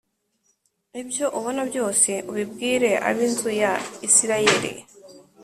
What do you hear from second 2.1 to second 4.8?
ubibwire ab inzu ya Isirayeli